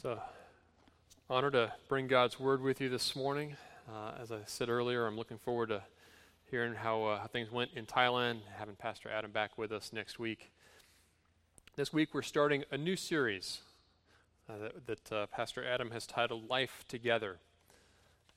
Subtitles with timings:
[0.00, 0.20] So,
[1.28, 3.56] honor to bring God's word with you this morning.
[3.88, 5.82] Uh, as I said earlier, I'm looking forward to
[6.52, 10.20] hearing how, uh, how things went in Thailand, having Pastor Adam back with us next
[10.20, 10.52] week.
[11.74, 13.58] This week, we're starting a new series
[14.48, 17.38] uh, that, that uh, Pastor Adam has titled Life Together.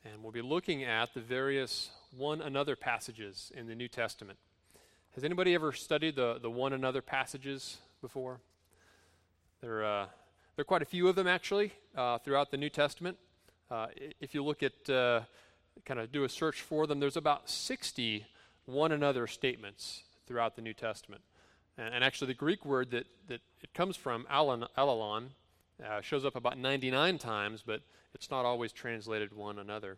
[0.04, 4.40] And we'll be looking at the various one another passages in the New Testament.
[5.14, 8.40] Has anybody ever studied the, the one another passages before?
[9.62, 10.06] They're uh,
[10.56, 13.18] there are quite a few of them, actually, uh, throughout the New Testament.
[13.70, 13.88] Uh,
[14.20, 15.22] if you look at, uh,
[15.86, 18.26] kind of do a search for them, there's about 60
[18.66, 21.22] one another statements throughout the New Testament.
[21.78, 25.30] And, and actually, the Greek word that, that it comes from, allelon,
[25.84, 27.82] uh, shows up about 99 times, but
[28.14, 29.98] it's not always translated one another.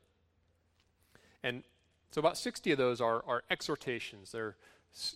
[1.41, 1.63] And
[2.11, 4.31] so, about 60 of those are, are exhortations.
[4.31, 4.55] They're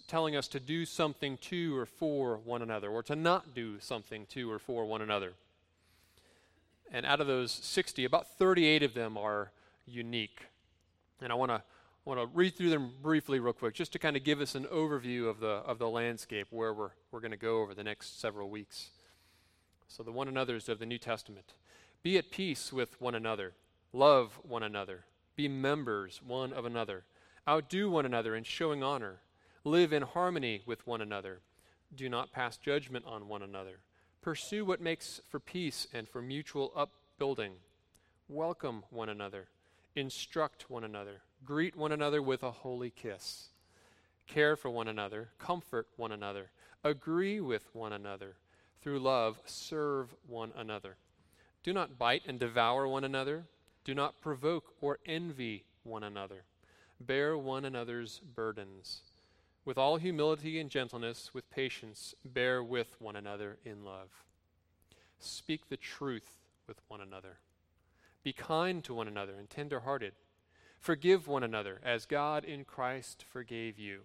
[0.08, 4.26] telling us to do something to or for one another, or to not do something
[4.28, 5.34] to or for one another.
[6.92, 9.52] And out of those 60, about 38 of them are
[9.86, 10.46] unique.
[11.22, 11.62] And I want to
[12.06, 14.64] want to read through them briefly, real quick, just to kind of give us an
[14.66, 18.20] overview of the of the landscape where we're we're going to go over the next
[18.20, 18.90] several weeks.
[19.88, 21.54] So the one another's of the New Testament.
[22.04, 23.54] Be at peace with one another.
[23.92, 25.06] Love one another.
[25.36, 27.04] Be members one of another.
[27.48, 29.20] Outdo one another in showing honor.
[29.68, 31.42] Live in harmony with one another.
[31.94, 33.80] Do not pass judgment on one another.
[34.22, 37.52] Pursue what makes for peace and for mutual upbuilding.
[38.30, 39.50] Welcome one another.
[39.94, 41.20] Instruct one another.
[41.44, 43.50] Greet one another with a holy kiss.
[44.26, 45.32] Care for one another.
[45.38, 46.50] Comfort one another.
[46.86, 48.38] Agree with one another.
[48.82, 50.96] Through love, serve one another.
[51.62, 53.44] Do not bite and devour one another.
[53.84, 56.46] Do not provoke or envy one another.
[57.02, 59.02] Bear one another's burdens
[59.68, 64.24] with all humility and gentleness, with patience, bear with one another in love.
[65.20, 66.38] Speak the truth
[66.70, 67.40] with one another.
[68.24, 70.14] Be kind to one another and tender hearted.
[70.80, 74.04] Forgive one another as God in Christ forgave you.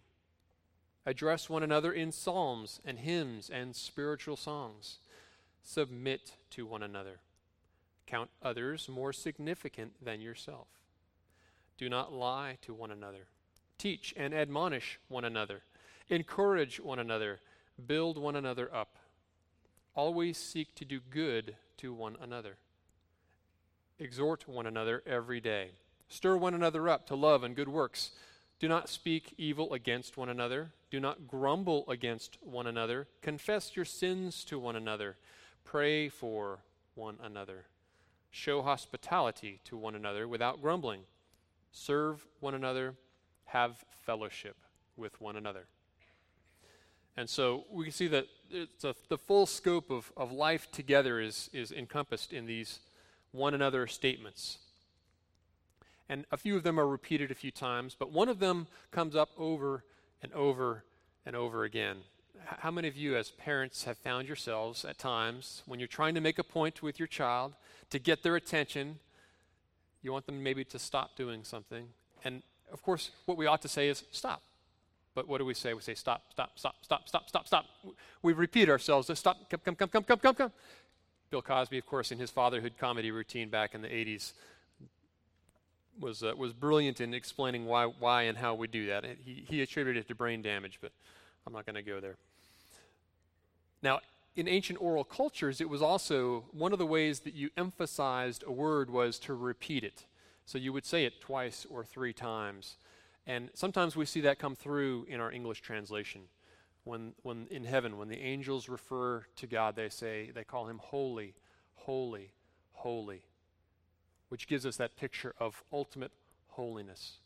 [1.06, 4.98] Address one another in psalms and hymns and spiritual songs.
[5.62, 7.20] Submit to one another.
[8.08, 10.66] Count others more significant than yourself.
[11.78, 13.28] Do not lie to one another
[13.82, 15.62] teach and admonish one another,
[16.08, 17.40] encourage one another,
[17.84, 18.96] build one another up.
[19.96, 22.58] Always seek to do good to one another.
[23.98, 25.70] Exhort one another every day.
[26.08, 28.12] Stir one another up to love and good works.
[28.60, 30.70] Do not speak evil against one another.
[30.90, 33.08] Do not grumble against one another.
[33.20, 35.16] Confess your sins to one another.
[35.64, 36.60] Pray for
[36.94, 37.64] one another.
[38.30, 41.00] Show hospitality to one another without grumbling.
[41.72, 42.94] Serve one another
[43.52, 44.56] have fellowship
[44.96, 45.66] with one another.
[47.16, 51.50] And so we can see that a, the full scope of, of life together is,
[51.52, 52.80] is encompassed in these
[53.32, 54.58] one another statements.
[56.08, 59.14] And a few of them are repeated a few times, but one of them comes
[59.14, 59.84] up over
[60.22, 60.84] and over
[61.26, 61.98] and over again.
[62.44, 66.20] How many of you, as parents, have found yourselves at times when you're trying to
[66.20, 67.52] make a point with your child
[67.90, 68.98] to get their attention?
[70.02, 71.88] You want them maybe to stop doing something,
[72.24, 74.42] and of course, what we ought to say is stop.
[75.14, 75.74] But what do we say?
[75.74, 77.66] We say stop, stop, stop, stop, stop, stop, stop.
[78.22, 79.10] We repeat ourselves.
[79.18, 80.52] Stop, come, come, come, come, come, come, come.
[81.30, 84.32] Bill Cosby, of course, in his fatherhood comedy routine back in the 80s,
[85.98, 89.04] was, uh, was brilliant in explaining why, why and how we do that.
[89.24, 90.92] He, he attributed it to brain damage, but
[91.46, 92.16] I'm not going to go there.
[93.82, 94.00] Now,
[94.36, 98.52] in ancient oral cultures, it was also one of the ways that you emphasized a
[98.52, 100.04] word was to repeat it.
[100.44, 102.76] So you would say it twice or three times.
[103.26, 106.22] And sometimes we see that come through in our English translation.
[106.84, 110.78] When, when in heaven, when the angels refer to God, they say, they call him
[110.82, 111.34] holy,
[111.76, 112.32] holy,
[112.72, 113.22] holy,
[114.28, 116.10] which gives us that picture of ultimate
[116.48, 117.18] holiness.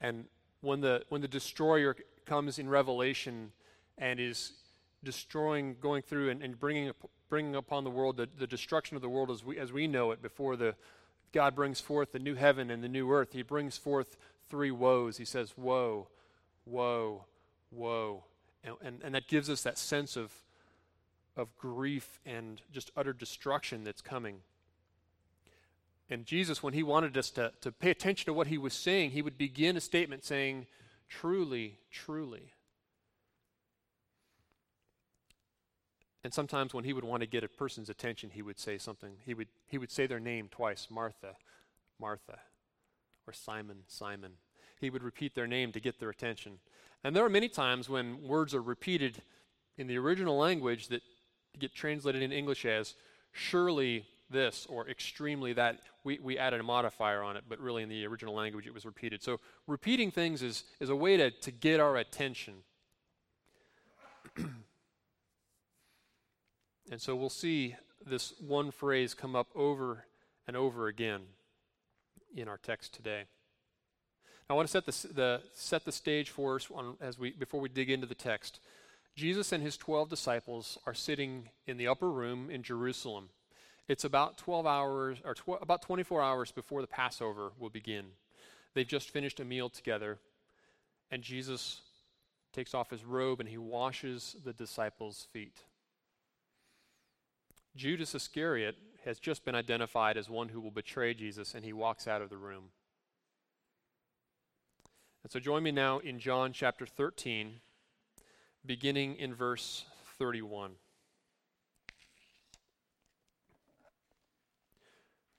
[0.00, 0.24] And
[0.62, 1.94] when the, when the destroyer
[2.24, 3.52] comes in Revelation
[3.98, 4.52] and is
[5.04, 6.90] destroying, going through and, and bringing,
[7.28, 10.12] bringing upon the world the, the destruction of the world as we, as we know
[10.12, 10.74] it before the,
[11.32, 14.16] God brings forth the new heaven and the new earth, he brings forth
[14.48, 15.16] three woes.
[15.16, 16.08] He says, Woe,
[16.66, 17.24] woe,
[17.70, 18.24] woe.
[18.64, 20.32] And, and, and that gives us that sense of,
[21.36, 24.40] of grief and just utter destruction that's coming.
[26.10, 29.12] And Jesus, when he wanted us to, to pay attention to what he was saying,
[29.12, 30.66] he would begin a statement saying,
[31.08, 32.52] Truly, truly.
[36.24, 39.14] And sometimes when he would want to get a person's attention, he would say something.
[39.24, 41.36] He would, he would say their name twice Martha,
[41.98, 42.38] Martha,
[43.26, 44.32] or Simon, Simon.
[44.80, 46.58] He would repeat their name to get their attention.
[47.04, 49.22] And there are many times when words are repeated
[49.76, 51.02] in the original language that
[51.58, 52.94] get translated in English as,
[53.32, 55.80] Surely this or extremely that.
[56.04, 58.84] We, we added a modifier on it, but really in the original language it was
[58.84, 59.22] repeated.
[59.22, 62.54] So repeating things is, is a way to, to get our attention.
[66.92, 67.74] and so we'll see
[68.04, 70.04] this one phrase come up over
[70.46, 71.22] and over again
[72.36, 73.22] in our text today.
[74.46, 77.30] Now, I want to set the, the, set the stage for us on, as we,
[77.30, 78.60] before we dig into the text.
[79.16, 83.30] Jesus and his 12 disciples are sitting in the upper room in Jerusalem.
[83.88, 88.04] It's about 12 hours, or tw- about 24 hours before the Passover will begin.
[88.74, 90.18] They've just finished a meal together,
[91.10, 91.80] and Jesus
[92.52, 95.62] takes off his robe and he washes the disciples' feet.
[97.74, 102.06] Judas Iscariot has just been identified as one who will betray Jesus, and he walks
[102.06, 102.64] out of the room.
[105.22, 107.60] And so join me now in John chapter 13,
[108.66, 109.84] beginning in verse
[110.18, 110.72] 31.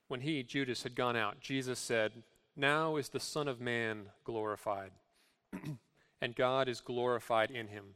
[0.07, 2.23] When he, Judas, had gone out, Jesus said,
[2.55, 4.91] Now is the Son of Man glorified,
[6.21, 7.95] and God is glorified in him.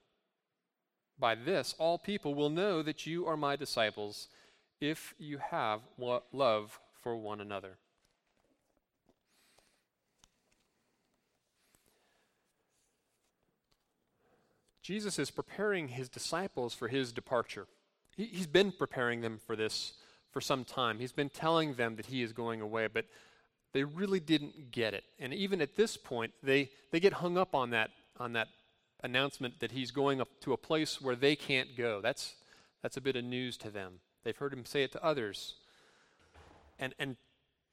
[1.21, 4.27] By this, all people will know that you are my disciples
[4.81, 7.77] if you have love for one another.
[14.81, 17.67] Jesus is preparing his disciples for his departure.
[18.17, 19.93] He, has been preparing them for this
[20.31, 20.97] for some time.
[20.97, 23.05] He's been telling them that he is going away, but
[23.73, 25.03] they really didn't get it.
[25.19, 28.47] And even at this point, they, they get hung up on that, on that
[29.03, 32.01] announcement that he's going up to a place where they can't go.
[32.01, 32.35] That's,
[32.81, 33.99] that's a bit of news to them.
[34.23, 35.55] They've heard him say it to others.
[36.79, 37.15] And, and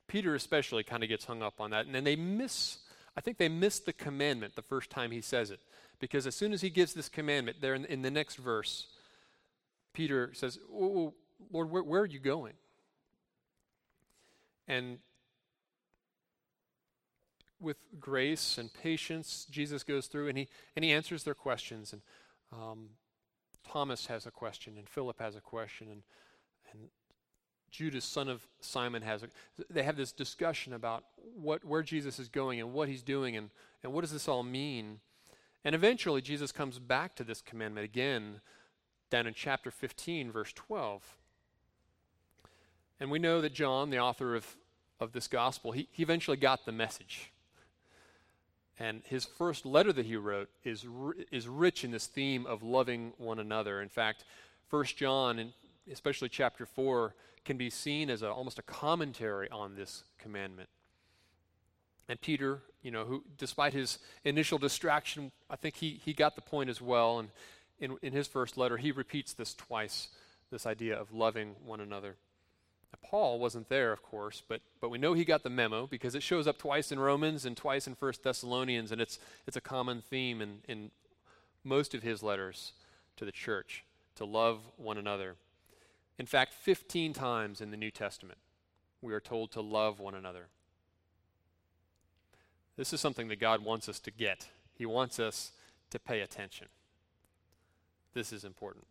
[0.06, 1.86] Peter especially kind of gets hung up on that.
[1.86, 2.78] And then they miss,
[3.16, 5.60] I think they miss the commandment the first time he says it.
[6.00, 8.86] Because as soon as he gives this commandment, there in, in the next verse,
[9.92, 11.14] Peter says, oh,
[11.52, 12.54] Lord, where, where are you going?
[14.66, 14.98] And
[17.60, 21.92] with grace and patience, Jesus goes through and he, and he answers their questions.
[21.92, 22.02] And
[22.52, 22.90] um,
[23.66, 26.02] Thomas has a question, and Philip has a question, and
[26.72, 26.88] and
[27.70, 29.28] Judas, son of Simon, has a,
[29.70, 31.04] they have this discussion about
[31.36, 33.50] what where Jesus is going and what he's doing and,
[33.82, 35.00] and what does this all mean.
[35.64, 38.40] And eventually Jesus comes back to this commandment again
[39.10, 41.16] down in chapter 15, verse 12.
[43.00, 44.56] And we know that John, the author of,
[45.00, 47.32] of this gospel, he, he eventually got the message.
[48.78, 50.86] And his first letter that he wrote is,
[51.32, 53.82] is rich in this theme of loving one another.
[53.82, 54.24] In fact,
[54.68, 55.52] First John in
[55.92, 57.14] especially chapter 4,
[57.44, 60.68] can be seen as a, almost a commentary on this commandment.
[62.08, 66.42] And Peter, you know, who, despite his initial distraction, I think he, he got the
[66.42, 67.18] point as well.
[67.18, 67.28] And
[67.78, 70.08] in, in his first letter, he repeats this twice
[70.50, 72.16] this idea of loving one another.
[73.02, 76.22] Paul wasn't there, of course, but, but we know he got the memo because it
[76.22, 80.02] shows up twice in Romans and twice in First Thessalonians, and it's, it's a common
[80.02, 80.90] theme in, in
[81.64, 82.72] most of his letters
[83.16, 83.84] to the church
[84.16, 85.36] to love one another.
[86.18, 88.38] In fact, 15 times in the New Testament,
[89.00, 90.48] we are told to love one another.
[92.76, 94.48] This is something that God wants us to get.
[94.74, 95.52] He wants us
[95.90, 96.68] to pay attention.
[98.14, 98.86] This is important.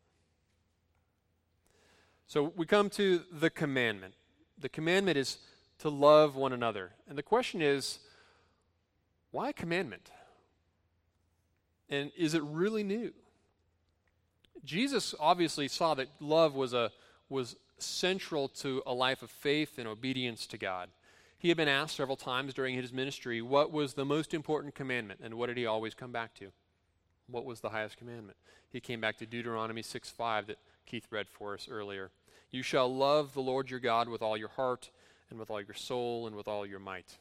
[2.27, 4.13] So we come to the commandment.
[4.59, 5.37] The commandment is
[5.79, 6.91] to love one another.
[7.07, 7.99] And the question is
[9.31, 10.11] why commandment?
[11.89, 13.13] And is it really new?
[14.65, 16.91] Jesus obviously saw that love was a
[17.29, 20.89] was central to a life of faith and obedience to God.
[21.37, 25.19] He had been asked several times during his ministry what was the most important commandment,
[25.23, 26.51] and what did he always come back to?
[27.27, 28.37] What was the highest commandment?
[28.69, 30.57] He came back to Deuteronomy 6 5 that
[30.87, 32.11] Keith read for us earlier.
[32.49, 34.89] You shall love the Lord your God with all your heart,
[35.29, 37.17] and with all your soul, and with all your might.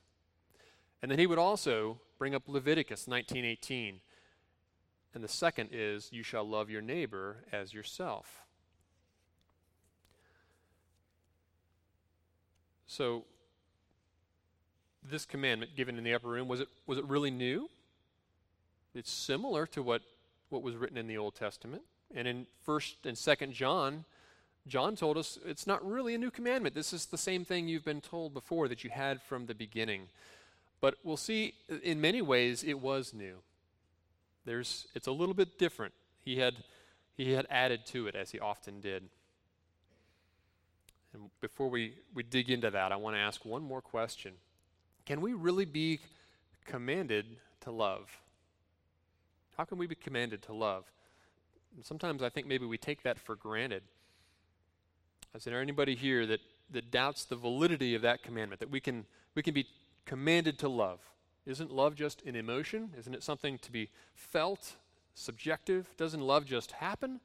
[1.02, 4.00] And then he would also bring up Leviticus 19:18.
[5.12, 8.44] And the second is you shall love your neighbor as yourself.
[12.86, 13.24] So,
[15.02, 17.68] this commandment given in the upper room, was it, was it really new?
[18.94, 20.02] It's similar to what,
[20.48, 21.82] what was written in the Old Testament.
[22.14, 24.04] And in 1st and 2nd John,
[24.66, 26.74] John told us it's not really a new commandment.
[26.74, 30.08] This is the same thing you've been told before that you had from the beginning.
[30.80, 33.36] But we'll see in many ways it was new.
[34.44, 35.94] There's, it's a little bit different.
[36.24, 36.54] He had,
[37.16, 39.04] he had added to it as he often did.
[41.12, 44.32] And before we, we dig into that, I want to ask one more question.
[45.04, 46.00] Can we really be
[46.64, 47.26] commanded
[47.60, 48.18] to love?
[49.56, 50.84] How can we be commanded to love?
[51.82, 53.82] Sometimes I think maybe we take that for granted.
[55.34, 56.40] Is there anybody here that,
[56.70, 59.04] that doubts the validity of that commandment, that we can,
[59.34, 59.66] we can be
[60.04, 61.00] commanded to love?
[61.44, 62.90] Isn't love just an emotion?
[62.98, 64.72] Isn't it something to be felt,
[65.14, 65.88] subjective?
[65.96, 67.20] Doesn't love just happen?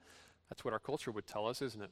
[0.49, 1.91] That's what our culture would tell us, isn't it?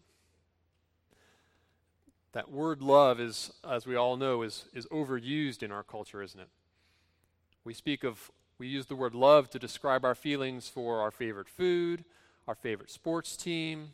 [2.33, 6.39] That word love is, as we all know, is, is overused in our culture, isn't
[6.39, 6.49] it?
[7.63, 11.49] We speak of, we use the word love to describe our feelings for our favorite
[11.49, 12.03] food,
[12.49, 13.89] our favorite sports team,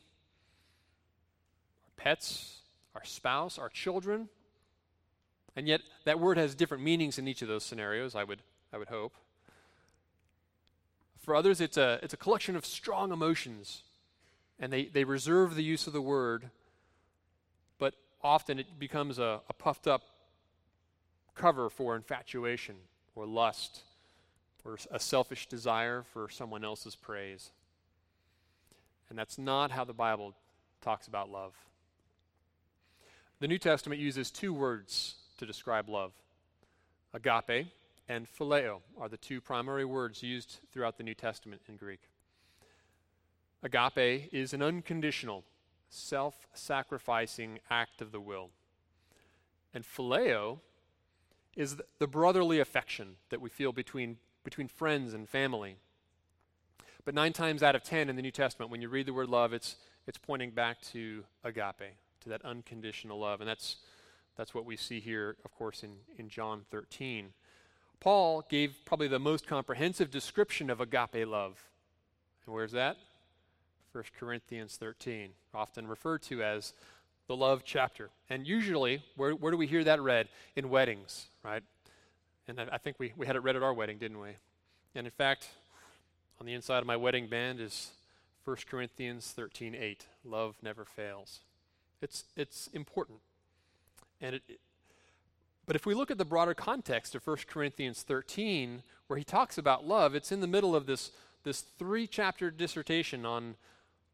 [1.83, 2.59] our pets,
[2.95, 4.29] our spouse, our children.
[5.57, 8.39] And yet, that word has different meanings in each of those scenarios, I would,
[8.71, 9.13] I would hope.
[11.19, 13.83] For others, it's a, it's a collection of strong emotions,
[14.57, 16.49] and they, they reserve the use of the word,
[17.77, 17.93] but
[18.23, 20.03] often it becomes a, a puffed up
[21.35, 22.75] cover for infatuation
[23.15, 23.81] or lust
[24.63, 27.51] or a selfish desire for someone else's praise.
[29.09, 30.33] And that's not how the Bible
[30.81, 31.53] talks about love.
[33.39, 36.13] The New Testament uses two words to describe love
[37.13, 37.67] agape
[38.07, 42.01] and phileo are the two primary words used throughout the New Testament in Greek.
[43.63, 45.43] Agape is an unconditional,
[45.89, 48.51] self sacrificing act of the will.
[49.73, 50.59] And phileo
[51.55, 55.77] is the brotherly affection that we feel between, between friends and family.
[57.05, 59.29] But nine times out of ten in the New Testament, when you read the word
[59.29, 59.75] love, it's,
[60.07, 63.41] it's pointing back to agape, to that unconditional love.
[63.41, 63.75] And that's,
[64.35, 67.31] that's what we see here, of course, in, in John 13.
[67.99, 71.63] Paul gave probably the most comprehensive description of agape love.
[72.45, 72.97] And where's that?
[73.91, 76.73] 1 Corinthians 13, often referred to as
[77.27, 78.09] the love chapter.
[78.31, 80.27] And usually, where, where do we hear that read?
[80.55, 81.63] In weddings, right?
[82.47, 84.31] And I, I think we, we had it read at our wedding, didn't we?
[84.95, 85.49] And in fact,
[86.39, 87.91] on the inside of my wedding band is
[88.43, 90.05] 1 Corinthians 13:8.
[90.23, 91.41] Love never fails.
[92.01, 93.19] It's it's important.
[94.21, 94.59] And it,
[95.65, 99.57] but if we look at the broader context of 1 Corinthians 13 where he talks
[99.57, 101.11] about love, it's in the middle of this
[101.43, 103.55] this three-chapter dissertation on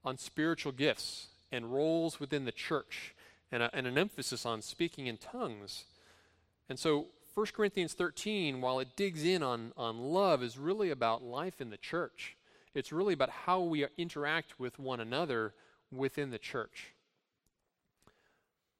[0.03, 3.13] on spiritual gifts and roles within the church
[3.51, 5.85] and, a, and an emphasis on speaking in tongues.
[6.69, 11.23] And so 1 Corinthians 13, while it digs in on, on love, is really about
[11.23, 12.35] life in the church.
[12.73, 15.53] It's really about how we interact with one another
[15.91, 16.93] within the church.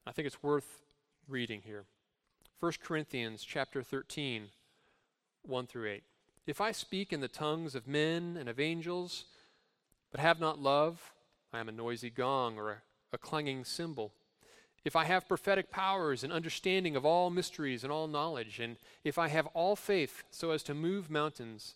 [0.06, 0.82] I think it's worth
[1.30, 1.86] reading here.
[2.60, 4.50] 1 Corinthians chapter 13,
[5.44, 6.04] 1 through 8.
[6.46, 9.26] If I speak in the tongues of men and of angels,
[10.12, 11.14] but have not love,
[11.54, 12.78] I am a noisy gong or a,
[13.14, 14.12] a clanging cymbal.
[14.84, 19.18] If I have prophetic powers and understanding of all mysteries and all knowledge, and if
[19.18, 21.76] I have all faith so as to move mountains,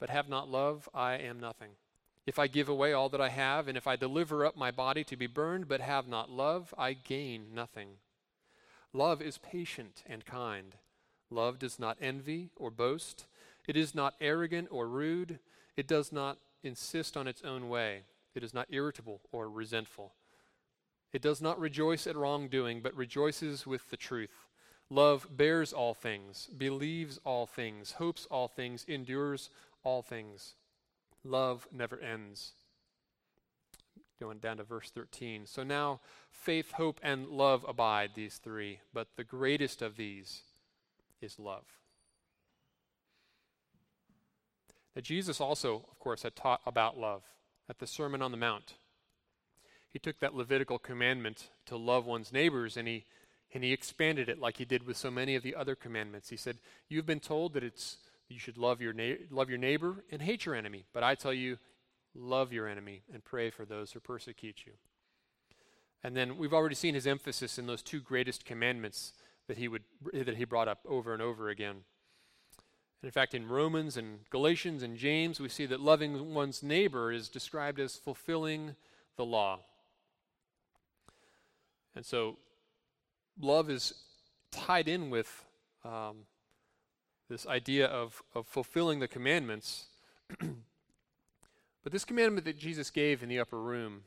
[0.00, 1.70] but have not love, I am nothing.
[2.26, 5.04] If I give away all that I have, and if I deliver up my body
[5.04, 7.88] to be burned, but have not love, I gain nothing.
[8.94, 10.76] Love is patient and kind.
[11.30, 13.26] Love does not envy or boast.
[13.68, 15.40] It is not arrogant or rude.
[15.76, 18.02] It does not insist on its own way.
[18.34, 20.14] It is not irritable or resentful.
[21.14, 24.48] It does not rejoice at wrongdoing, but rejoices with the truth.
[24.90, 29.48] Love bears all things, believes all things, hopes all things, endures
[29.84, 30.56] all things.
[31.22, 32.54] Love never ends.
[34.18, 35.46] Going down to verse 13.
[35.46, 36.00] So now
[36.32, 40.42] faith, hope, and love abide, these three, but the greatest of these
[41.22, 41.64] is love.
[44.96, 47.22] Now, Jesus also, of course, had taught about love
[47.68, 48.74] at the Sermon on the Mount
[49.94, 53.04] he took that Levitical commandment to love one's neighbors and he,
[53.54, 56.30] and he expanded it like he did with so many of the other commandments.
[56.30, 56.58] He said,
[56.88, 57.98] You've been told that it's,
[58.28, 60.84] you should love your, na- love your neighbor and hate your enemy.
[60.92, 61.58] But I tell you,
[62.12, 64.72] love your enemy and pray for those who persecute you.
[66.02, 69.12] And then we've already seen his emphasis in those two greatest commandments
[69.46, 71.84] that he, would, that he brought up over and over again.
[73.00, 77.12] And in fact, in Romans and Galatians and James, we see that loving one's neighbor
[77.12, 78.74] is described as fulfilling
[79.16, 79.60] the law.
[81.96, 82.38] And so
[83.40, 83.94] love is
[84.50, 85.44] tied in with
[85.84, 86.26] um,
[87.28, 89.86] this idea of, of fulfilling the commandments.
[90.38, 94.02] but this commandment that Jesus gave in the upper room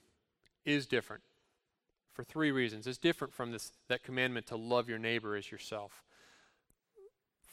[0.66, 1.24] is different.
[2.12, 2.88] for three reasons.
[2.88, 6.04] It's different from this, that commandment to love your neighbor as yourself.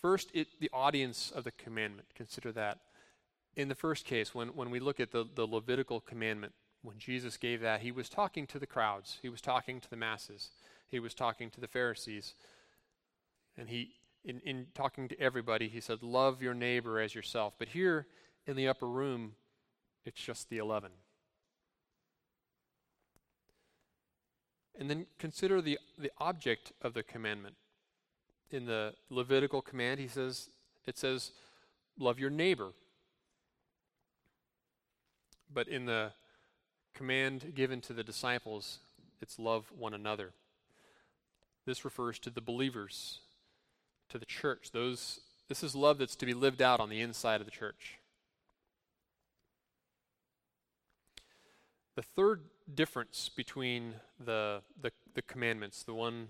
[0.01, 2.09] First, it, the audience of the commandment.
[2.15, 2.79] Consider that.
[3.57, 7.39] In the first case, when, when we look at the, the Levitical commandment, when Jesus
[7.39, 10.51] gave that, he was talking to the crowds, he was talking to the masses,
[10.87, 12.35] he was talking to the Pharisees.
[13.57, 17.55] And he, in, in talking to everybody, he said, Love your neighbor as yourself.
[17.59, 18.07] But here
[18.47, 19.33] in the upper room,
[20.05, 20.91] it's just the 11.
[24.79, 27.55] And then consider the, the object of the commandment.
[28.51, 30.51] In the Levitical command, he says,
[30.87, 31.31] it says,
[31.99, 32.73] love your neighbor.
[35.53, 36.13] But in the
[36.95, 38.79] command given to the disciples,
[39.21, 40.33] it's love one another.
[41.67, 43.21] This refers to the believers,
[44.11, 44.71] to the church.
[44.73, 47.99] Those, this is love that's to be lived out on the inside of the church.
[51.97, 52.43] The third
[52.75, 56.29] difference between the, the, the commandments, the one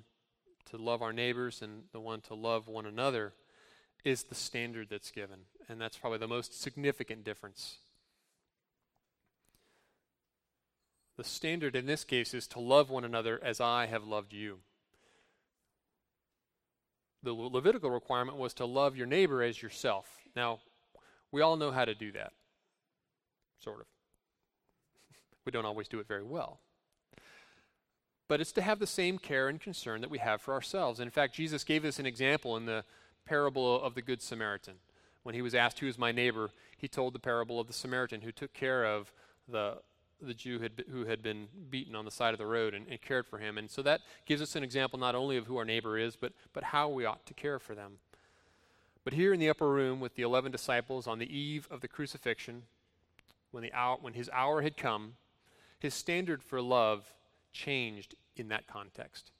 [0.70, 3.32] to love our neighbors and the one to love one another,
[4.04, 5.40] is the standard that's given.
[5.68, 7.78] And that's probably the most significant difference.
[11.16, 14.58] The standard in this case is to love one another as I have loved you.
[17.22, 20.06] The Levitical requirement was to love your neighbor as yourself.
[20.36, 20.58] Now,
[21.32, 22.32] we all know how to do that,
[23.60, 23.86] sort of.
[25.44, 26.60] We don't always do it very well.
[28.28, 30.98] But it's to have the same care and concern that we have for ourselves.
[30.98, 32.84] And in fact, Jesus gave us an example in the
[33.26, 34.74] parable of the Good Samaritan.
[35.22, 36.50] When he was asked, Who is my neighbor?
[36.76, 39.10] he told the parable of the Samaritan who took care of
[39.48, 39.78] the,
[40.24, 43.00] the Jew had, who had been beaten on the side of the road and, and
[43.00, 43.58] cared for him.
[43.58, 46.32] And so that gives us an example not only of who our neighbor is, but,
[46.52, 47.98] but how we ought to care for them.
[49.04, 51.88] But here in the upper room with the 11 disciples on the eve of the
[51.88, 52.62] crucifixion,
[53.50, 55.14] when, the hour, when his hour had come,
[55.78, 57.12] his standard for love
[57.52, 59.30] changed in that context.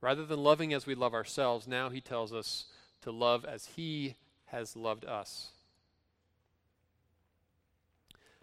[0.00, 2.66] Rather than loving as we love ourselves, now he tells us
[3.00, 4.14] to love as he
[4.46, 5.48] has loved us.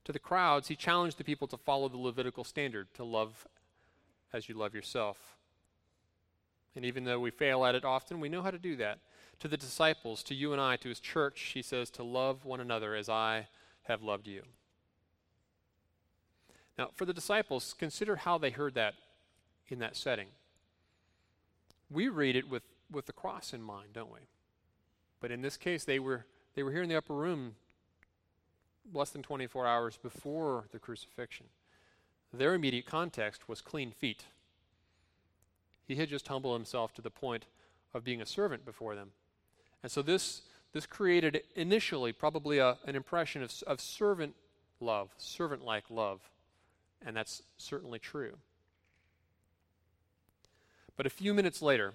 [0.06, 3.48] To the crowds, he challenged the people to follow the Levitical standard, to love
[4.34, 5.38] as you love yourself.
[6.76, 9.00] And even though we fail at it often, we know how to do that.
[9.40, 12.60] To the disciples, to you and I, to his church, he says to love one
[12.60, 13.48] another as I
[13.84, 14.44] have loved you.
[16.78, 18.96] Now, for the disciples, consider how they heard that
[19.68, 20.28] in that setting.
[21.90, 24.22] We read it with, with the cross in mind, don't we?
[25.20, 27.56] But in this case, they were, they were here in the upper room
[28.92, 31.48] less than 24 hours before the crucifixion.
[32.34, 34.26] Their immediate context was clean feet.
[35.88, 37.46] He had just humbled himself to the point
[37.94, 39.12] of being a servant before them.
[39.84, 40.42] And so this,
[40.72, 44.36] this created initially probably a, an impression of, of servant
[44.80, 46.22] love, servant like love
[47.06, 48.38] and that's certainly true.
[50.96, 51.94] But a few minutes later,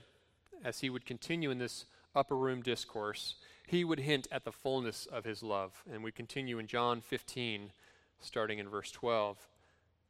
[0.64, 3.37] as he would continue in this upper room discourse,
[3.69, 5.85] he would hint at the fullness of his love.
[5.93, 7.73] And we continue in John 15,
[8.21, 9.37] starting in verse 12.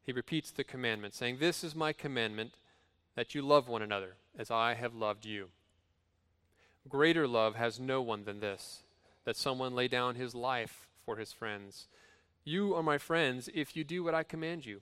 [0.05, 2.55] He repeats the commandment, saying, This is my commandment,
[3.16, 5.49] that you love one another, as I have loved you.
[6.88, 8.85] Greater love has no one than this,
[9.25, 11.88] that someone lay down his life for his friends.
[12.44, 14.81] You are my friends if you do what I command you.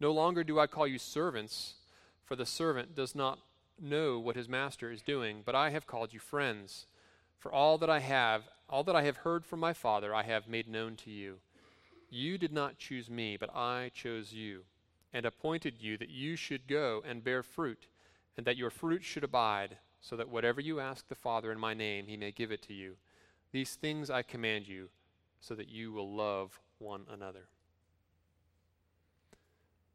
[0.00, 1.74] No longer do I call you servants,
[2.24, 3.40] for the servant does not
[3.80, 6.86] know what his master is doing, but I have called you friends.
[7.44, 10.48] For all that I have, all that I have heard from my Father, I have
[10.48, 11.40] made known to you.
[12.08, 14.62] You did not choose me, but I chose you,
[15.12, 17.86] and appointed you that you should go and bear fruit,
[18.38, 21.74] and that your fruit should abide, so that whatever you ask the Father in my
[21.74, 22.94] name, he may give it to you.
[23.52, 24.88] These things I command you,
[25.38, 27.48] so that you will love one another.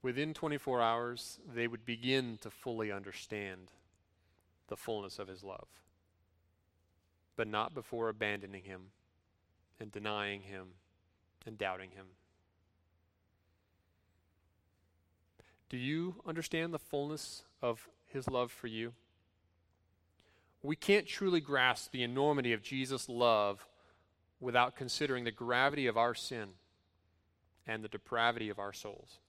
[0.04, 3.72] Within 24 hours, they would begin to fully understand
[4.68, 5.68] the fullness of his love,
[7.40, 8.82] but not before abandoning him
[9.80, 10.68] and denying him
[11.46, 12.06] and doubting him.
[15.70, 18.92] Do you understand the fullness of his love for you?
[20.64, 23.66] We can't truly grasp the enormity of Jesus' love
[24.42, 26.50] without considering the gravity of our sin
[27.66, 29.20] and the depravity of our souls.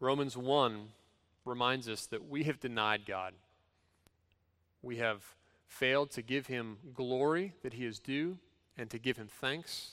[0.00, 0.88] Romans 1
[1.46, 3.32] reminds us that we have denied God.
[4.82, 5.22] We have
[5.66, 8.38] failed to give him glory that he is due
[8.76, 9.92] and to give him thanks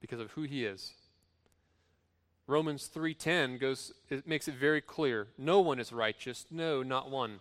[0.00, 0.94] because of who he is.
[2.46, 5.28] Romans 3:10 goes it makes it very clear.
[5.36, 7.40] No one is righteous, no, not one.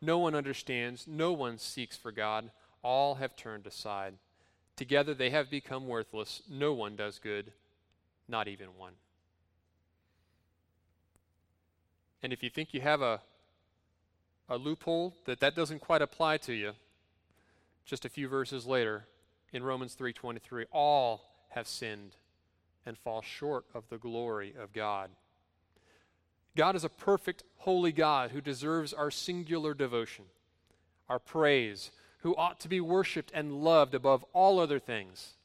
[0.00, 2.50] No one understands, no one seeks for God.
[2.82, 4.14] All have turned aside.
[4.76, 6.42] Together they have become worthless.
[6.48, 7.52] No one does good,
[8.28, 8.94] not even one.
[12.22, 13.20] And if you think you have a,
[14.48, 16.72] a loophole that that doesn't quite apply to you,
[17.88, 19.08] just a few verses later
[19.50, 22.16] in Romans 3:23, all have sinned
[22.84, 25.10] and fall short of the glory of God.
[26.54, 30.26] God is a perfect, holy God who deserves our singular devotion,
[31.08, 35.36] our praise, who ought to be worshiped and loved above all other things.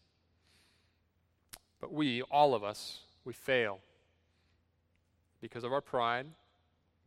[1.79, 3.79] But we, all of us, we fail
[5.39, 6.27] because of our pride,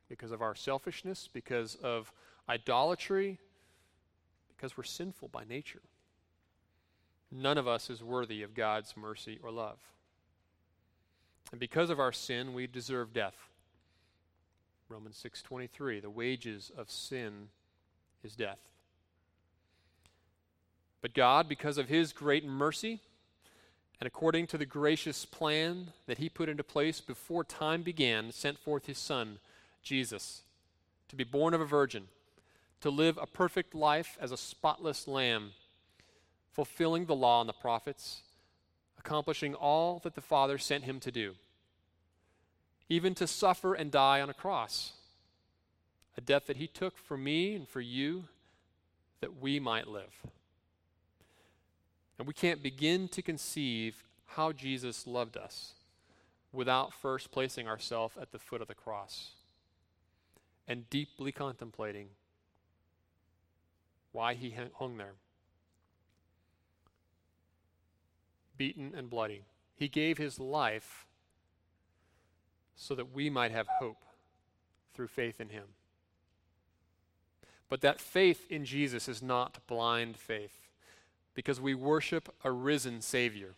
[0.09, 2.11] because of our selfishness, because of
[2.49, 3.39] idolatry,
[4.57, 5.83] because we're sinful by nature.
[7.31, 9.79] None of us is worthy of God's mercy or love.
[11.51, 13.51] And because of our sin, we deserve death.
[14.89, 17.51] Romans 6:23, the wages of sin
[18.23, 18.61] is death.
[21.01, 23.01] But God, because of his great mercy,
[24.01, 28.59] and according to the gracious plan that he put into place before time began, sent
[28.59, 29.39] forth his Son,
[29.83, 30.43] Jesus,
[31.09, 32.09] to be born of a virgin,
[32.81, 35.53] to live a perfect life as a spotless lamb,
[36.53, 38.23] fulfilling the law and the prophets,
[38.99, 41.35] accomplishing all that the Father sent him to do,
[42.89, 44.93] even to suffer and die on a cross,
[46.17, 48.25] a death that he took for me and for you,
[49.21, 50.23] that we might live.
[52.19, 55.75] And we can't begin to conceive how Jesus loved us
[56.53, 59.33] without first placing ourselves at the foot of the cross
[60.67, 62.09] and deeply contemplating
[64.17, 65.13] why he hung there.
[68.57, 69.43] Beaten and bloody.
[69.75, 71.05] He gave his life
[72.75, 74.03] so that we might have hope
[74.95, 75.65] through faith in him.
[77.69, 80.67] But that faith in Jesus is not blind faith
[81.35, 83.53] because we worship a risen Savior.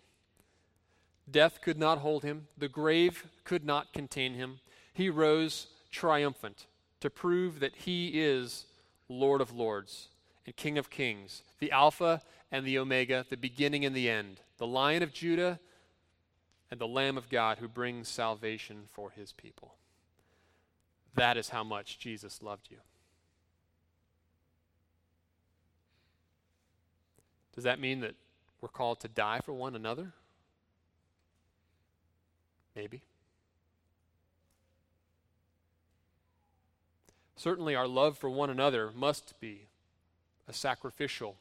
[1.30, 4.58] Death could not hold him, the grave could not contain him.
[4.92, 6.66] He rose triumphant
[6.98, 8.66] to prove that he is
[9.08, 10.08] Lord of Lords
[10.48, 14.66] and King of Kings, the Alpha and the Omega, the beginning and the end, the
[14.66, 15.60] Lion of Judah
[16.70, 19.74] and the Lamb of God who brings salvation for his people.
[21.14, 22.78] That is how much Jesus loved you.
[27.54, 28.14] Does that mean that
[28.62, 30.14] we're called to die for one another?
[32.74, 33.02] Maybe.
[37.36, 39.66] Certainly, our love for one another must be
[40.48, 41.36] a sacrificial,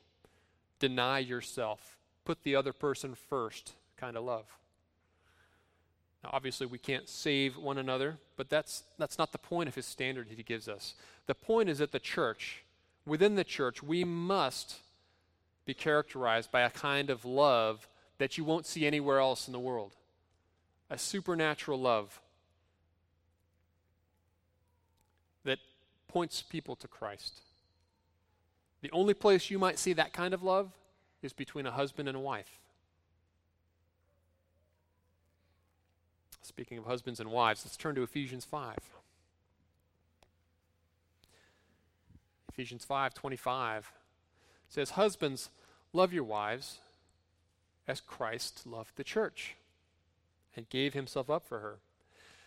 [0.80, 4.46] deny yourself, put the other person first kind of love.
[6.24, 9.86] Now, obviously, we can't save one another, but that's, that's not the point of his
[9.86, 10.96] standard that he gives us.
[11.26, 12.64] The point is that the church,
[13.06, 14.78] within the church, we must
[15.66, 19.60] be characterized by a kind of love that you won't see anywhere else in the
[19.60, 19.94] world
[20.90, 22.22] a supernatural love
[25.44, 25.60] that
[26.08, 27.42] points people to Christ.
[28.88, 30.72] The only place you might see that kind of love
[31.22, 32.58] is between a husband and a wife.
[36.42, 38.78] Speaking of husbands and wives, let's turn to Ephesians 5.
[42.48, 43.84] Ephesians 5:25
[44.70, 45.50] says, Husbands,
[45.92, 46.80] love your wives
[47.90, 49.58] as Christ loved the church
[50.56, 51.80] and gave himself up for her,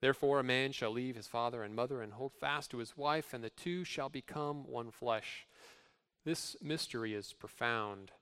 [0.00, 3.32] Therefore, a man shall leave his father and mother and hold fast to his wife,
[3.32, 5.46] and the two shall become one flesh.
[6.24, 8.12] This mystery is profound,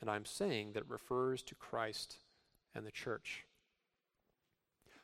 [0.00, 2.16] and I'm saying that it refers to Christ
[2.74, 3.44] and the church.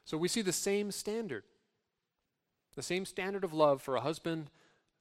[0.04, 1.44] So we see the same standard,
[2.74, 4.50] the same standard of love for a husband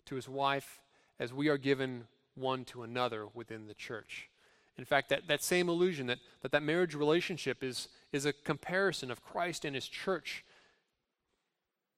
[0.06, 0.82] to his wife
[1.20, 4.30] as we are given one to another within the church.
[4.78, 9.10] In fact, that, that same illusion that, that that marriage relationship is, is a comparison
[9.10, 10.46] of Christ and his church.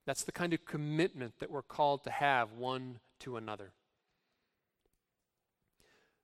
[0.10, 3.74] That's the kind of commitment that we're called to have one to another.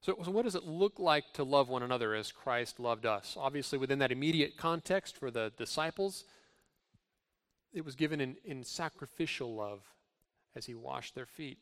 [0.02, 3.38] So, so, what does it look like to love one another as Christ loved us?
[3.39, 6.24] Obviously, within that immediate context for the disciples,
[7.74, 9.84] it was given in, in sacrificial love
[10.56, 11.60] as he washed their feet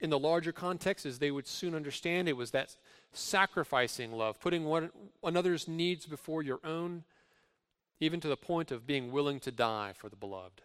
[0.00, 2.74] in the larger context, as they would soon understand, it was that
[3.12, 4.90] sacrificing love, putting one
[5.22, 7.04] another's needs before your own,
[8.00, 10.60] even to the point of being willing to die for the beloved.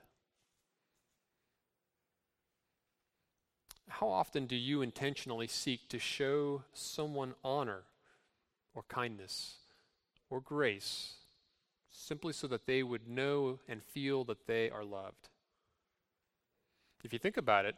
[3.90, 7.84] How often do you intentionally seek to show someone honor
[8.76, 9.56] or kindness
[10.30, 11.14] or grace
[11.90, 15.30] simply so that they would know and feel that they are loved?
[17.04, 17.76] If you think about it,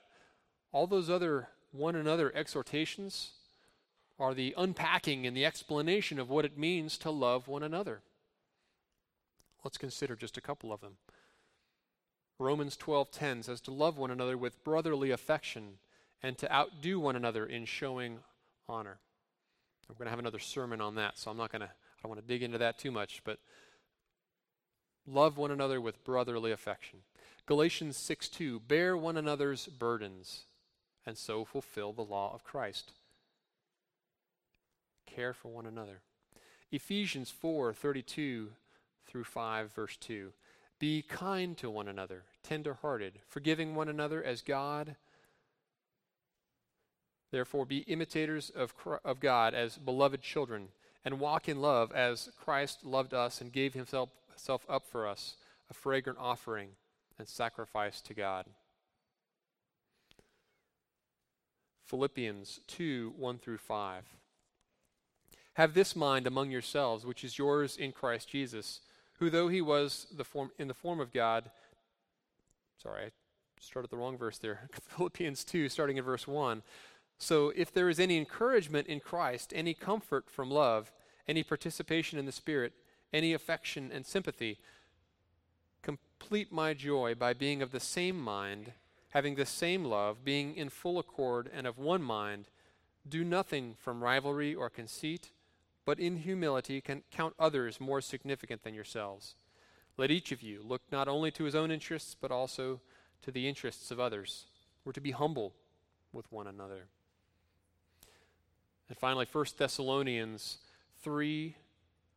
[0.72, 3.32] all those other one another exhortations
[4.20, 8.02] are the unpacking and the explanation of what it means to love one another.
[9.64, 10.98] Let's consider just a couple of them.
[12.38, 15.80] Romans 12:10 says to love one another with brotherly affection
[16.22, 18.20] and to outdo one another in showing
[18.68, 19.00] honor.
[19.90, 22.16] I'm going to have another sermon on that, so I'm not going to I don't
[22.16, 23.40] want to dig into that too much, but
[25.06, 27.00] love one another with brotherly affection.
[27.46, 30.46] Galatians 6:2 bear one another's burdens
[31.06, 32.94] and so fulfill the law of Christ.
[35.06, 36.02] Care for one another.
[36.72, 38.50] Ephesians 4:32
[39.06, 40.32] through 5 verse 2
[40.78, 44.96] be kind to one another, tender-hearted, forgiving one another as God
[47.32, 48.74] Therefore, be imitators of,
[49.06, 50.70] of God as beloved children,
[51.06, 55.36] and walk in love as Christ loved us and gave himself, himself up for us,
[55.70, 56.70] a fragrant offering
[57.18, 58.46] and sacrifice to God.
[61.86, 64.04] Philippians 2 1 through 5.
[65.54, 68.82] Have this mind among yourselves, which is yours in Christ Jesus,
[69.20, 71.50] who, though he was the form, in the form of God,
[72.82, 73.12] sorry, I
[73.60, 74.70] started the wrong verse there.
[74.96, 76.62] Philippians 2, starting in verse 1.
[77.22, 80.92] So, if there is any encouragement in Christ, any comfort from love,
[81.28, 82.72] any participation in the Spirit,
[83.12, 84.58] any affection and sympathy,
[85.82, 88.72] complete my joy by being of the same mind,
[89.10, 92.46] having the same love, being in full accord and of one mind.
[93.08, 95.32] Do nothing from rivalry or conceit,
[95.86, 99.36] but in humility can count others more significant than yourselves.
[99.98, 102.80] Let each of you look not only to his own interests, but also
[103.24, 104.46] to the interests of others.
[104.86, 105.54] We're to be humble
[106.14, 106.88] with one another.
[108.90, 110.58] And finally, 1 Thessalonians
[111.04, 111.56] 3,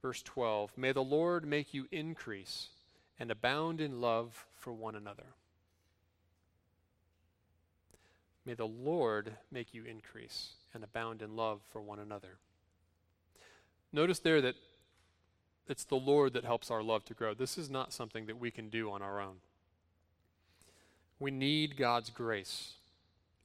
[0.00, 0.72] verse 12.
[0.76, 2.68] May the Lord make you increase
[3.20, 5.26] and abound in love for one another.
[8.44, 12.38] May the Lord make you increase and abound in love for one another.
[13.92, 14.56] Notice there that
[15.68, 17.34] it's the Lord that helps our love to grow.
[17.34, 19.36] This is not something that we can do on our own.
[21.20, 22.72] We need God's grace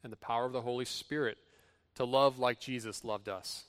[0.03, 1.37] and the power of the Holy Spirit
[1.97, 3.63] to love like Jesus loved us.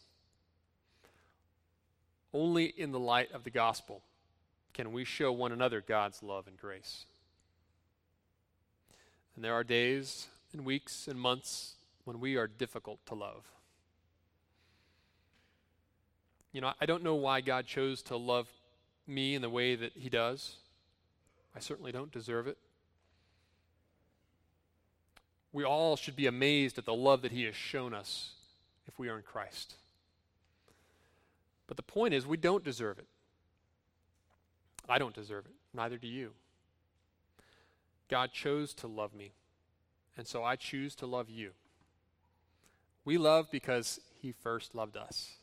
[2.34, 4.02] Only in the light of the gospel
[4.74, 7.06] can we show one another God's love and grace.
[9.34, 13.44] And there are days and weeks and months when we are difficult to love.
[16.52, 18.48] You know, I don't know why God chose to love
[19.06, 20.56] me in the way that He does.
[21.56, 22.58] I certainly don't deserve it
[25.58, 28.30] we all should be amazed at the love that He has shown us
[28.86, 29.74] if we are in Christ.
[31.66, 33.08] But the point is, we don't deserve it.
[34.88, 35.52] I don't deserve it.
[35.74, 36.30] Neither do you.
[38.08, 39.32] God chose to love me,
[40.16, 41.50] and so I choose to love you.
[43.04, 45.38] We love because He first loved us.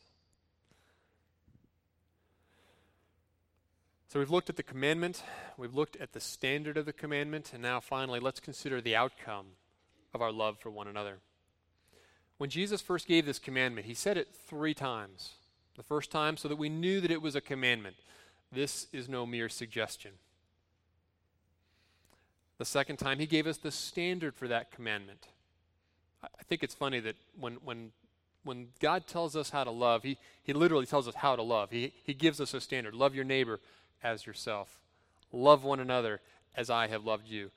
[4.08, 5.22] So we've looked at the commandment,
[5.58, 9.48] we've looked at the standard of the commandment, and now finally let's consider the outcome
[10.16, 11.18] of our love for one another.
[12.38, 15.34] When Jesus first gave this commandment, he said it three times.
[15.76, 17.96] The first time, so that we knew that it was a commandment.
[18.50, 20.12] This is no mere suggestion.
[22.58, 25.26] The second time, he gave us the standard for that commandment.
[26.22, 27.92] I think it's funny that when, when,
[28.42, 31.70] when God tells us how to love, he, he literally tells us how to love.
[31.70, 33.60] He, he gives us a standard love your neighbor
[34.02, 34.80] as yourself,
[35.30, 36.20] love one another
[36.56, 37.50] as I have loved you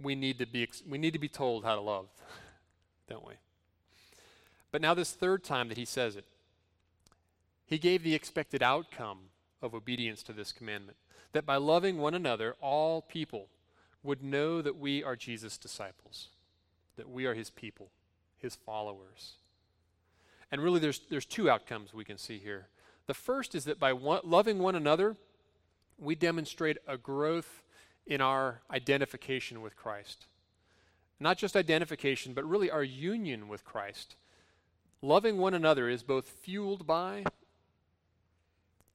[0.00, 2.06] we need to be, we need to be told how to love,
[3.08, 3.34] don't we?
[4.70, 6.24] But now, this third time that he says it,
[7.64, 9.18] he gave the expected outcome
[9.62, 10.98] of obedience to this commandment
[11.32, 13.48] that by loving one another, all people
[14.02, 16.28] would know that we are Jesus' disciples,
[16.96, 17.90] that we are his people,
[18.38, 19.34] his followers.
[20.50, 22.68] And really, there's, there's two outcomes we can see here.
[23.06, 25.16] The first is that by one, loving one another,
[25.98, 27.62] we demonstrate a growth
[28.06, 30.26] in our identification with Christ.
[31.20, 34.16] Not just identification, but really our union with Christ.
[35.00, 37.24] Loving one another is both fueled by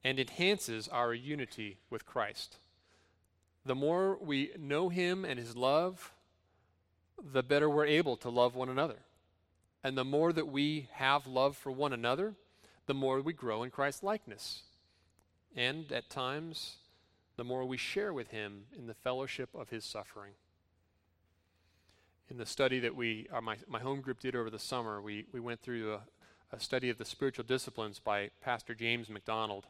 [0.02, 2.56] and enhances our unity with Christ.
[3.64, 6.12] The more we know Him and His love,
[7.22, 8.96] the better we're able to love one another.
[9.82, 12.34] And the more that we have love for one another,
[12.86, 14.62] the more we grow in Christ's likeness.
[15.54, 16.76] And at times,
[17.40, 20.32] the more we share with him in the fellowship of his suffering.
[22.28, 25.24] in the study that we, uh, my, my home group did over the summer, we,
[25.32, 26.00] we went through a,
[26.54, 29.68] a study of the spiritual disciplines by Pastor James MacDonald,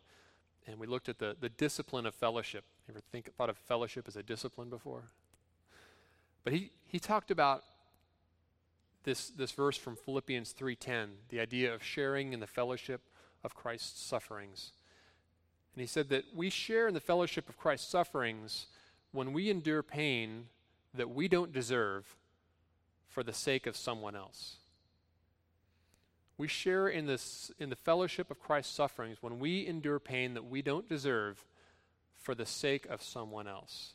[0.66, 2.64] And we looked at the, the discipline of fellowship.
[2.88, 5.04] You ever think thought of fellowship as a discipline before?
[6.42, 7.62] But he, he talked about
[9.04, 13.02] this, this verse from Philippians 3:10, the idea of sharing in the fellowship
[13.44, 14.72] of Christ's sufferings.
[15.74, 18.66] And he said that we share in the fellowship of Christ's sufferings
[19.12, 20.46] when we endure pain
[20.94, 22.16] that we don't deserve
[23.08, 24.56] for the sake of someone else.
[26.38, 30.48] We share in, this, in the fellowship of Christ's sufferings when we endure pain that
[30.48, 31.44] we don't deserve
[32.16, 33.92] for the sake of someone else.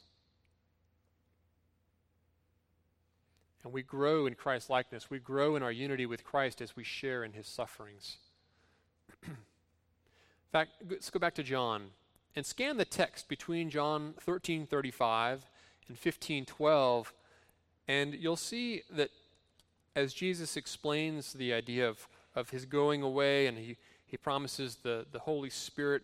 [3.63, 5.09] And we grow in Christ's likeness.
[5.09, 8.17] We grow in our unity with Christ as we share in his sufferings.
[10.47, 11.87] In fact, let's go back to John
[12.35, 15.41] and scan the text between John 13:35
[15.87, 17.11] and 15:12
[17.87, 19.11] and you'll see that
[19.95, 25.05] as Jesus explains the idea of, of his going away and he, he promises the,
[25.11, 26.03] the Holy Spirit,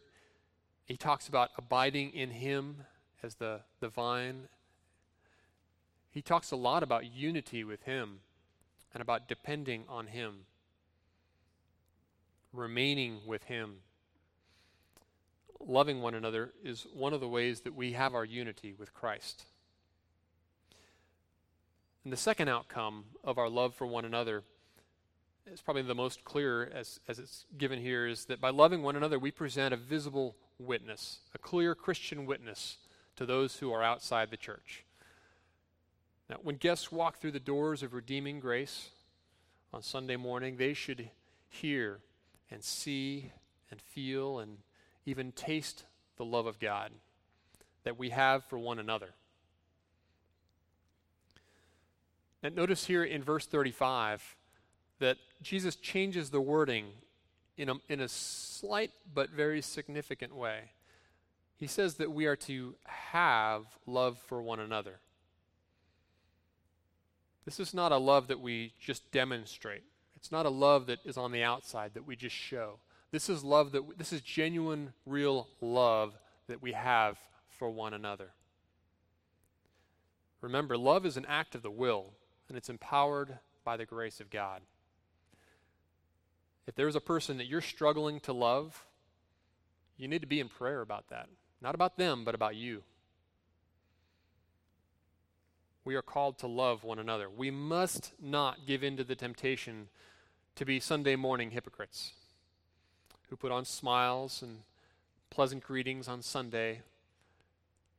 [0.86, 2.84] he talks about abiding in him
[3.24, 4.48] as the, the vine.
[6.10, 8.20] He talks a lot about unity with him
[8.94, 10.46] and about depending on him,
[12.54, 13.78] remaining with him.
[15.68, 19.46] Loving one another is one of the ways that we have our unity with Christ.
[22.04, 24.44] And the second outcome of our love for one another
[25.46, 28.96] is probably the most clear as, as it's given here is that by loving one
[28.96, 32.78] another, we present a visible witness, a clear Christian witness
[33.16, 34.84] to those who are outside the church.
[36.30, 38.90] Now, when guests walk through the doors of redeeming grace
[39.74, 41.10] on Sunday morning, they should
[41.50, 42.00] hear
[42.50, 43.32] and see
[43.70, 44.58] and feel and
[45.06, 45.86] even taste
[46.18, 46.92] the love of God
[47.84, 49.10] that we have for one another.
[52.44, 54.36] And notice here in verse 35
[55.00, 56.86] that Jesus changes the wording
[57.58, 60.72] in a, in a slight but very significant way.
[61.58, 65.00] He says that we are to have love for one another.
[67.46, 69.84] This is not a love that we just demonstrate.
[70.16, 72.80] It's not a love that is on the outside that we just show.
[73.12, 77.20] This is love that this is genuine real love that we have
[77.50, 78.32] for one another.
[80.40, 82.14] Remember, love is an act of the will
[82.48, 84.62] and it's empowered by the grace of God.
[86.68, 88.86] If there's a person that you're struggling to love,
[89.98, 91.28] you need to be in prayer about that.
[91.62, 92.84] Not about them, but about you.
[95.84, 97.30] We are called to love one another.
[97.30, 99.90] We must not give in to the temptation
[100.56, 102.14] to be Sunday morning hypocrites
[103.32, 104.60] who put on smiles and
[105.32, 106.82] pleasant greetings on Sunday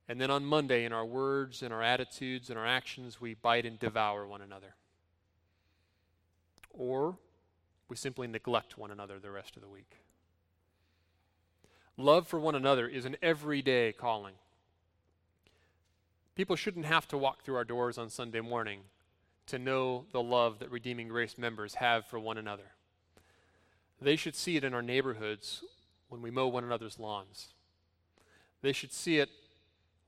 [0.07, 3.65] and then on Monday, in our words and our attitudes and our actions, we bite
[3.65, 4.75] and devour one another.
[6.71, 7.17] Or
[7.87, 9.97] we simply neglect one another the rest of the week.
[11.95, 14.33] Love for one another is an everyday calling.
[16.35, 18.81] People shouldn't have to walk through our doors on Sunday morning
[19.45, 22.71] to know the love that Redeeming Grace members have for one another.
[24.03, 25.63] They should see it in our neighborhoods
[26.09, 27.53] when we mow one another's lawns.
[28.61, 29.29] They should see it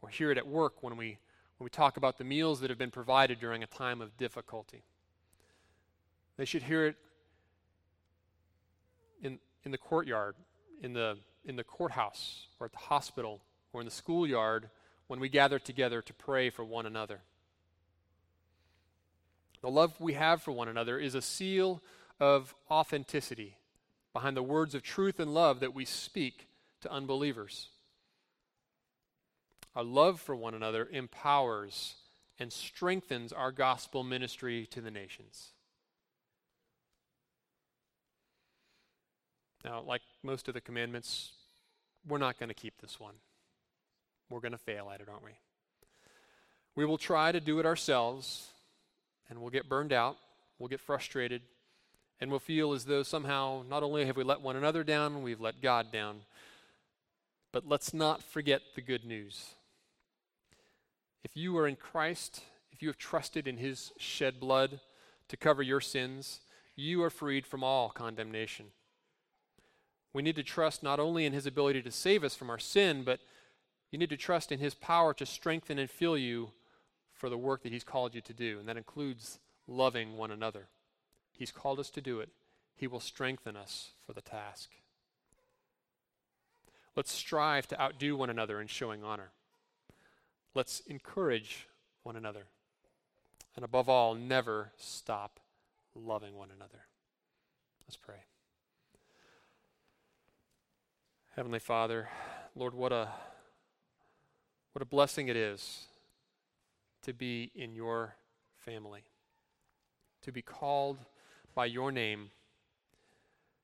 [0.01, 1.17] or hear it at work when we,
[1.57, 4.83] when we talk about the meals that have been provided during a time of difficulty.
[6.37, 6.95] They should hear it
[9.21, 10.35] in, in the courtyard,
[10.81, 14.69] in the, in the courthouse, or at the hospital, or in the schoolyard
[15.07, 17.21] when we gather together to pray for one another.
[19.61, 21.81] The love we have for one another is a seal
[22.19, 23.57] of authenticity
[24.15, 26.47] behind the words of truth and love that we speak
[26.79, 27.67] to unbelievers.
[29.75, 31.95] Our love for one another empowers
[32.39, 35.49] and strengthens our gospel ministry to the nations.
[39.65, 41.33] Now, like most of the commandments,
[42.07, 43.15] we're not going to keep this one.
[44.29, 45.31] We're going to fail at it, aren't we?
[46.77, 48.47] We will try to do it ourselves,
[49.29, 50.15] and we'll get burned out,
[50.57, 51.41] we'll get frustrated,
[52.19, 55.41] and we'll feel as though somehow not only have we let one another down, we've
[55.41, 56.21] let God down.
[57.51, 59.55] But let's not forget the good news.
[61.23, 62.41] If you are in Christ,
[62.71, 64.79] if you have trusted in his shed blood
[65.29, 66.41] to cover your sins,
[66.75, 68.67] you are freed from all condemnation.
[70.13, 73.03] We need to trust not only in his ability to save us from our sin,
[73.03, 73.19] but
[73.91, 76.51] you need to trust in his power to strengthen and fill you
[77.13, 80.67] for the work that he's called you to do, and that includes loving one another.
[81.37, 82.29] He's called us to do it.
[82.75, 84.69] He will strengthen us for the task.
[86.95, 89.31] Let's strive to outdo one another in showing honor.
[90.53, 91.67] Let's encourage
[92.03, 92.45] one another.
[93.55, 95.39] And above all, never stop
[95.93, 96.85] loving one another.
[97.85, 98.23] Let's pray.
[101.35, 102.09] Heavenly Father,
[102.55, 103.09] Lord, what a
[104.71, 105.85] what a blessing it is
[107.03, 108.15] to be in your
[108.57, 109.03] family,
[110.21, 110.97] to be called
[111.55, 112.31] by your name,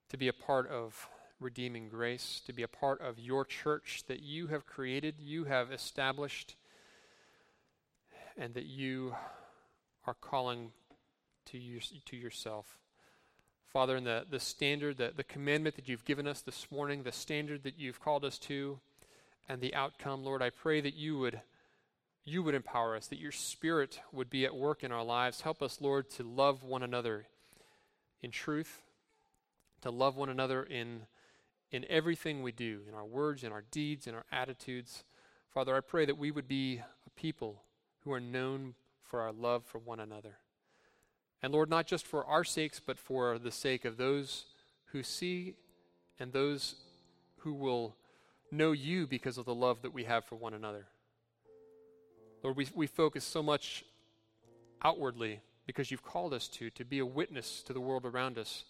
[0.09, 1.09] to be a part of
[1.41, 5.71] redeeming grace, to be a part of your church that you have created, you have
[5.71, 6.55] established,
[8.37, 9.13] and that you
[10.07, 10.71] are calling
[11.45, 12.77] to, you, to yourself.
[13.73, 17.11] Father, in the, the standard, the, the commandment that you've given us this morning, the
[17.11, 18.79] standard that you've called us to,
[19.49, 21.41] and the outcome, Lord, I pray that you would
[22.23, 25.41] you would empower us, that your spirit would be at work in our lives.
[25.41, 27.25] Help us, Lord, to love one another
[28.21, 28.81] in truth,
[29.81, 31.01] to love one another in
[31.71, 35.03] in everything we do, in our words, in our deeds, in our attitudes.
[35.53, 37.63] Father, I pray that we would be a people
[38.03, 40.37] who are known for our love for one another.
[41.41, 44.45] And Lord, not just for our sakes, but for the sake of those
[44.87, 45.55] who see
[46.19, 46.75] and those
[47.37, 47.95] who will
[48.51, 50.87] know you because of the love that we have for one another.
[52.43, 53.85] Lord, we, we focus so much
[54.83, 55.39] outwardly
[55.71, 58.65] because you've called us to, to be a witness to the world around us.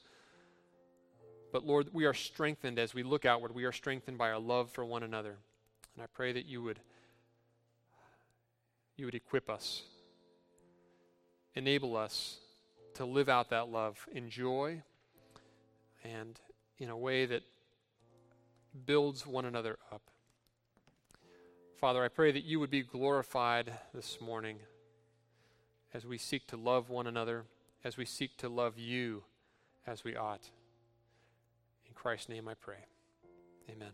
[1.52, 3.56] But Lord, we are strengthened as we look outward.
[3.56, 5.38] We are strengthened by our love for one another.
[5.96, 6.80] And I pray that you would
[8.98, 9.82] you would equip us,
[11.56, 12.38] enable us
[12.94, 14.84] to live out that love in joy
[16.04, 16.40] and
[16.78, 17.42] in a way that
[18.86, 20.04] builds one another up.
[21.80, 24.58] Father, I pray that you would be glorified this morning
[25.94, 27.46] as we seek to love one another,
[27.84, 29.24] as we seek to love you
[29.86, 30.50] as we ought.
[31.88, 32.86] In Christ's name I pray.
[33.70, 33.92] Amen.